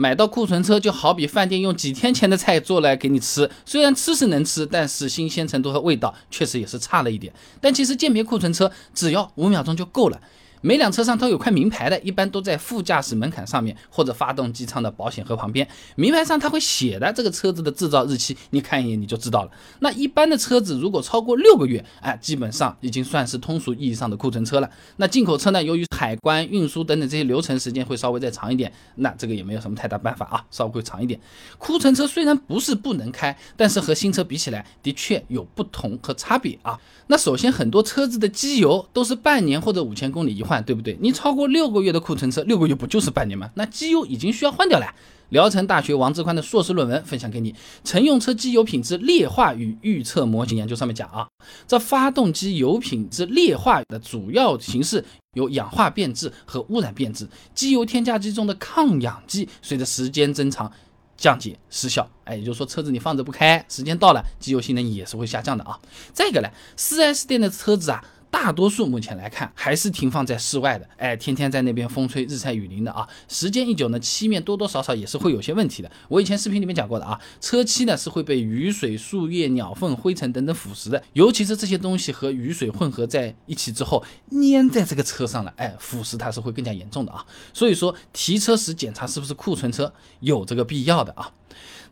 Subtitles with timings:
[0.00, 7.30] 买到库存车就好比饭店用几天前的菜做来给你吃，虽然吃是能吃，但是新鲜程度和味道确实也是差了一点。
[7.60, 10.18] 但其实鉴别库存车只要五秒钟就够了。
[10.62, 15.66] 每辆车上都有块名牌的，一般都在副驾驶门槛上面或者发动机舱的保险盒旁边。
[15.96, 19.50] 名牌上它会写的这个车子的制造日期，你看一眼你就知道了。
[19.78, 24.70] 那一般的车子如果超过六个月，哎，基本上已经算是通俗意义上的库存车了。
[24.98, 31.18] 那进口车呢，由于海关、运输等等这些流程时间会稍微再长一点，那这个也没有什么太大办法啊，稍微会长一点。
[31.56, 36.78] 库存车虽然不是不能开，但是和新车比起来，的确有不同和差别啊。
[37.06, 40.44] 那首先很多车子的机油都是半年或者五千公里一。
[40.49, 40.98] 换换对不对？
[41.00, 43.48] 你超过六个月的库存车，六个月不就是半年吗？
[43.54, 44.86] 那机油已经需要换掉了。
[45.28, 47.52] 聊城大学王志宽的硕士论文分享给你，
[47.84, 51.28] 《乘用车机油品质劣化与预测模型研究》上面讲啊，
[51.68, 55.04] 这发动机油品质劣化的主要形式
[55.34, 60.68] 有氧化变质和污染变质，机油添加剂中的抗氧剂随着时间增长
[61.16, 62.10] 降解失效。
[62.24, 65.78] 哎，也就是说车子你放着不开，时间到了，机油性能也是会下降的啊。
[66.12, 68.04] 再一个呢，4S 店的车子啊。
[68.30, 75.90] 大多数目前来看还是停放在室外的，哎，天天在那边风吹日晒雨淋的啊，时间一久呢，漆面多多少少也是会有些问题的。
[76.08, 87.26] 我以前视频里面讲过的啊，车漆呢是会被雨水、树叶、鸟粪、灰尘等等腐蚀的，尤其是这些东西和雨水混合在一起之后，粘在这个车上了，哎，腐蚀它是会更加严重的啊。
[87.52, 91.30] 所以说提车时检查是不是库存车有这个必要的啊。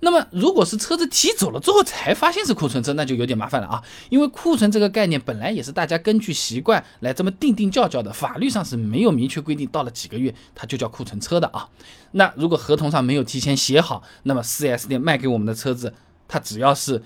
[0.00, 3.82] 那么，如果是车子提走了之后才发现是库存车，那就有点麻烦了啊！
[4.10, 11.68] 因为库存这个概念本来也是大家根据习惯来这么定定叫叫的，法律上是没有明确规定到了几个月它就叫库存车的啊。
[12.12, 15.92] 那如果合同上没有提前写好，那么 4S 店卖给我们的车子，
[16.28, 17.02] 它只要是。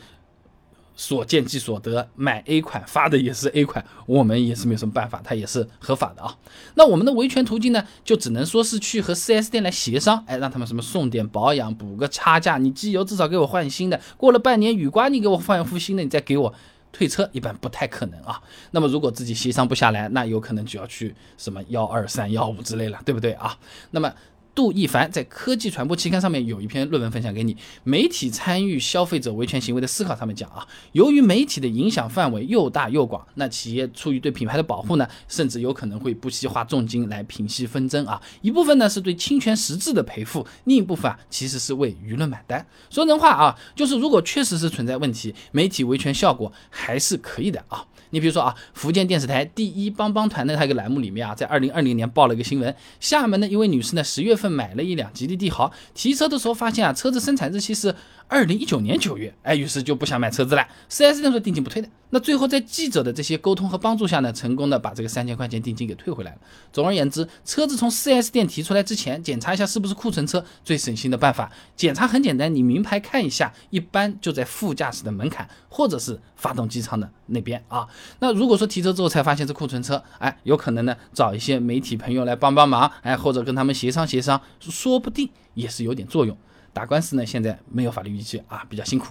[1.02, 6.38] 所见即所得，买 A 款发的也是 A 款，我们也是没有什么办法，它也是合法的啊。
[6.76, 16.54] 那我们的维权途径呢，就只能说是去和 4S 店来协商，哎，让他们什么送点保养，补个差价，你机油至少给我换新的，过了半年雨刮你给我换一副新的，你再给我
[16.92, 18.40] 退车，一般不太可能啊。
[18.70, 23.58] 那么如果自己协商不下来，那有可能就要去什么幺二三幺五之类了，对不对啊？
[23.90, 24.12] 那么。
[24.54, 42.66] 杜一凡在科技传播期刊上面有一篇论文分享给你，媒体参与消费者维权行为的思考上面讲啊，由于媒体的影响范围又大又广，那企业出于对品牌的保护呢，甚至有可能会不惜花重金来平息纷争啊，一部分呢是对侵权实质的赔付，另一部分啊其实是为舆论买单。
[42.90, 47.84] 说人话啊，就是如果确实是存在问题，媒体维权效果还是可以的啊。
[48.10, 57.94] 你比如说啊，福建电视台第一帮帮团的它一个栏目里面啊，在二零二零年报了一个新闻，厦门的一位女士呢，十月份份买了一辆吉利帝豪，提车的时候发现啊，车子生产日期是。
[58.28, 60.66] 二零一九年九月，哎，于是就不想买车子了。
[60.88, 61.88] 四 S 店说定金不退的。
[62.08, 66.38] 那最后在记者的这些沟通和帮助下呢，成功的把这个三千块钱定金给退回来了。
[66.72, 71.52] 总而言之，车子从四 S 店提出来之前，检查一下是不是库存车，最省心的办法。
[71.76, 77.86] 检查很简单，你名牌看一下，一般就在副驾驶的门槛或者是发动机舱的那边啊。
[78.20, 86.36] 那如果说提车之后才发现是库存车，哎，有可能呢找一些媒体朋友来帮帮忙，哎，或者跟他们协商协商说不定也是有点作用。
[86.72, 89.08] 打官司呢，现在没有法律依据啊，比较辛苦。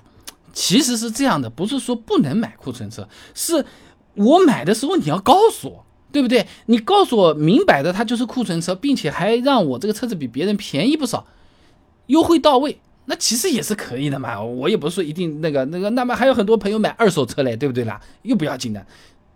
[0.54, 3.66] 其实是这样的，不是说不能买库存车，是
[4.16, 6.46] 我买的时候你要告诉我，对不对？
[6.66, 11.26] 你告诉我明摆的它就是库存车，并且还让我这个车子比别人便宜不少，
[12.08, 14.42] 优惠到位，那其实也是可以的嘛。
[14.42, 18.02] 我也不是说一定那个那个，那么还有很多朋友买二手车嘞，对不对啦？
[18.24, 18.86] 又不要紧的。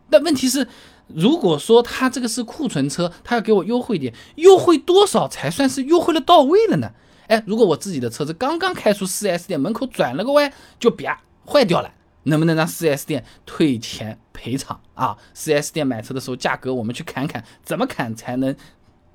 [0.10, 0.68] 但问题是，
[1.08, 6.92] 如果说他这个是库存车，他要给我优惠点，优惠多少才算是优惠的到位了呢？
[7.28, 11.92] 哎，如果我自己的车子刚刚开出 4S 店门口转了个弯就啪坏掉了，
[12.24, 18.56] 能不能让 4S 店退钱赔偿啊？4S 店买车的时候价格我们去砍砍，怎么砍才能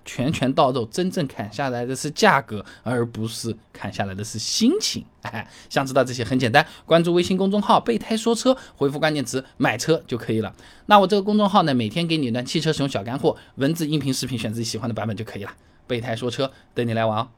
[0.05, 0.85] 拳拳到肉？
[0.87, 5.05] 真正砍下来的是价格，而不是砍下来的是心情。
[5.23, 10.55] 哎，想知道这些很简单，关注微信公众号“备胎说车”，回复关键词“买车”就可以了。
[10.87, 15.53] 那我这个公众号呢，每天给你一段汽车使用小干货，文字、音频、视频，选自己喜欢的版本就可以了。
[15.87, 17.29] 备胎说车，等你来玩哦。